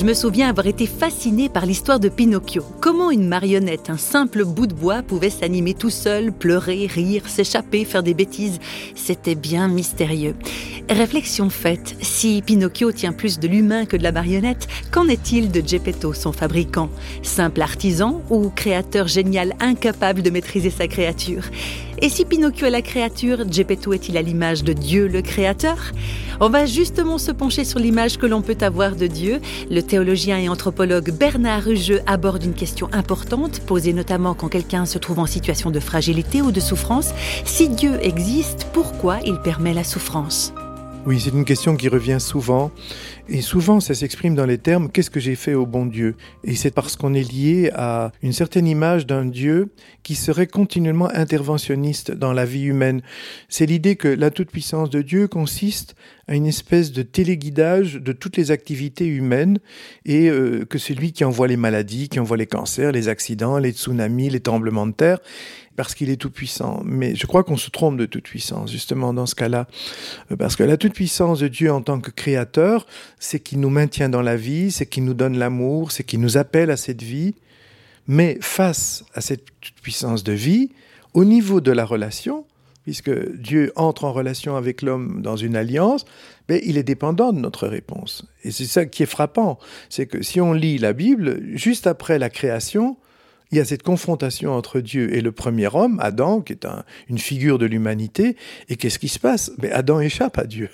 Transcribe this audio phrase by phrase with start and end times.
[0.00, 2.64] Je me souviens avoir été fascinée par l'histoire de Pinocchio.
[2.80, 7.84] Comment une marionnette, un simple bout de bois, pouvait s'animer tout seul, pleurer, rire, s'échapper,
[7.84, 8.60] faire des bêtises?
[8.94, 10.36] C'était bien mystérieux.
[10.88, 15.60] Réflexion faite, si Pinocchio tient plus de l'humain que de la marionnette, qu'en est-il de
[15.60, 16.88] Geppetto, son fabricant?
[17.22, 21.44] Simple artisan ou créateur génial incapable de maîtriser sa créature?
[22.02, 25.76] Et si Pinocchio est la créature, Geppetto est-il à l'image de Dieu le créateur?
[26.40, 29.38] On va justement se pencher sur l'image que l'on peut avoir de Dieu.
[29.70, 34.96] Le théologien et anthropologue Bernard Rugeux aborde une question importante, posée notamment quand quelqu'un se
[34.96, 37.10] trouve en situation de fragilité ou de souffrance.
[37.44, 40.54] Si Dieu existe, pourquoi il permet la souffrance?
[41.06, 42.70] Oui, c'est une question qui revient souvent.
[43.28, 46.14] Et souvent, ça s'exprime dans les termes qu'est-ce que j'ai fait au bon Dieu?
[46.44, 49.72] Et c'est parce qu'on est lié à une certaine image d'un Dieu
[50.02, 53.02] qui serait continuellement interventionniste dans la vie humaine.
[53.48, 55.94] C'est l'idée que la toute-puissance de Dieu consiste
[56.28, 59.58] à une espèce de téléguidage de toutes les activités humaines
[60.04, 63.58] et euh, que c'est lui qui envoie les maladies, qui envoie les cancers, les accidents,
[63.58, 65.18] les tsunamis, les tremblements de terre
[65.80, 66.82] parce qu'il est tout-puissant.
[66.84, 69.66] Mais je crois qu'on se trompe de toute-puissance, justement, dans ce cas-là.
[70.30, 72.86] Euh, parce que la toute-puissance de Dieu en tant que créateur,
[73.18, 76.36] c'est qu'il nous maintient dans la vie, c'est qu'il nous donne l'amour, c'est qu'il nous
[76.36, 77.34] appelle à cette vie.
[78.06, 80.68] Mais face à cette toute-puissance de vie,
[81.14, 82.44] au niveau de la relation,
[82.82, 86.04] puisque Dieu entre en relation avec l'homme dans une alliance,
[86.50, 88.26] mais il est dépendant de notre réponse.
[88.44, 89.58] Et c'est ça qui est frappant,
[89.88, 92.98] c'est que si on lit la Bible, juste après la création,
[93.52, 96.66] il y a cette confrontation entre Dieu et le premier homme, Adam, qui est
[97.08, 98.36] une figure de l'humanité.
[98.68, 99.52] Et qu'est-ce qui se passe?
[99.60, 100.70] Mais Adam échappe à Dieu.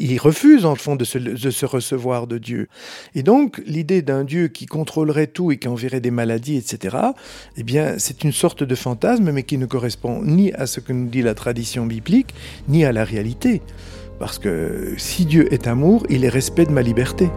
[0.00, 2.68] Il refuse, en fond, de se, de se recevoir de Dieu.
[3.14, 6.96] Et donc, l'idée d'un Dieu qui contrôlerait tout et qui enverrait des maladies, etc.,
[7.56, 10.92] eh bien, c'est une sorte de fantasme, mais qui ne correspond ni à ce que
[10.92, 12.34] nous dit la tradition biblique,
[12.68, 13.60] ni à la réalité.
[14.20, 17.28] Parce que si Dieu est amour, il est respect de ma liberté.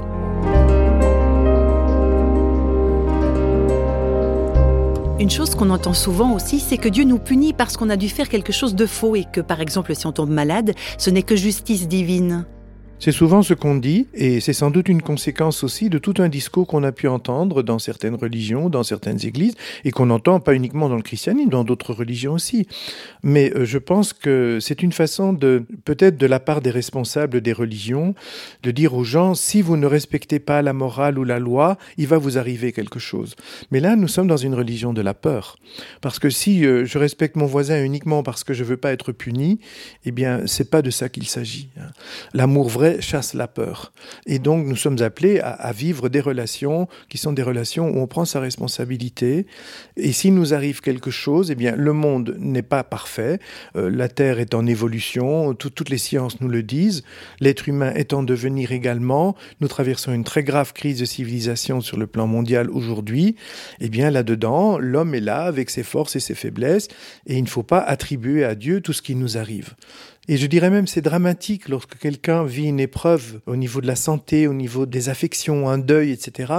[5.22, 8.10] Une chose qu'on entend souvent aussi, c'est que Dieu nous punit parce qu'on a dû
[8.10, 11.22] faire quelque chose de faux et que, par exemple, si on tombe malade, ce n'est
[11.22, 12.48] que justice divine.
[13.02, 16.30] C'est souvent ce qu'on dit, et c'est sans doute une conséquence aussi de tout un
[16.30, 20.54] discours qu'on a pu entendre dans certaines religions, dans certaines églises, et qu'on entend pas
[20.54, 22.68] uniquement dans le christianisme, dans d'autres religions aussi.
[23.24, 27.42] Mais euh, je pense que c'est une façon de, peut-être de la part des responsables
[27.42, 28.14] des religions,
[28.62, 32.06] de dire aux gens, si vous ne respectez pas la morale ou la loi, il
[32.06, 33.36] va vous arriver quelque chose.
[33.72, 35.58] Mais là, nous sommes dans une religion de la peur.
[36.02, 39.12] Parce que si euh, je respecte mon voisin uniquement parce que je veux pas être
[39.12, 39.60] puni,
[40.06, 41.70] eh bien, c'est pas de ça qu'il s'agit.
[41.80, 41.90] Hein.
[42.36, 43.94] L'amour vrai chasse la peur.
[44.26, 48.08] Et donc nous sommes appelés à, vivre des relations qui sont des relations où on
[48.08, 49.46] prend sa responsabilité.
[49.96, 53.40] Et s'il nous arrive quelque chose, eh bien le monde n'est pas parfait.
[53.76, 57.04] Euh, la Terre est en évolution, toutes les sciences nous le disent.
[57.40, 59.36] L'être humain est en devenir également.
[59.60, 63.36] Nous traversons une très grave crise de civilisation sur le plan mondial aujourd'hui.
[63.80, 66.88] Eh bien là-dedans, l'homme est là avec ses forces et ses faiblesses,
[67.28, 69.76] et il ne faut pas attribuer à Dieu tout ce qui nous arrive.
[70.32, 73.98] Et je dirais même c'est dramatique lorsque quelqu'un vit une épreuve au niveau de la
[73.98, 76.54] santé, au niveau des affections, un deuil, etc.,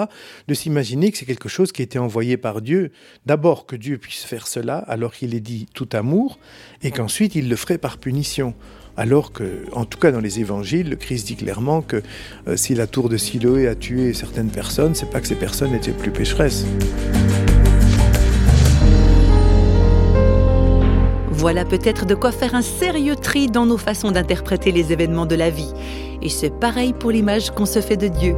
[0.47, 2.93] de s'imaginer que c'est quelque chose qui a été envoyé par Dieu.
[3.25, 6.38] D'abord que Dieu puisse faire cela alors qu'il est dit tout amour,
[6.82, 8.53] et qu'ensuite il le ferait par punition.
[8.99, 12.03] Alors que, en tout cas dans les évangiles, le Christ dit clairement que
[12.49, 15.75] euh, si la tour de Siloé a tué certaines personnes, c'est pas que ces personnes
[15.75, 16.66] étaient plus pécheresses.
[21.42, 25.34] Voilà peut-être de quoi faire un sérieux tri dans nos façons d'interpréter les événements de
[25.34, 25.72] la vie.
[26.22, 28.36] Et c'est pareil pour l'image qu'on se fait de Dieu.